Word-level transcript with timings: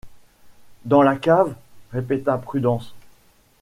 Dans 0.83 1.03
la 1.03 1.15
cave! 1.15 1.53
répéta 1.93 2.35
Prudence. 2.39 2.95